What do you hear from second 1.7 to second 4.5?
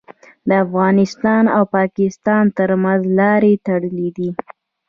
پاکستان ترمنځ لارې تړلي دي.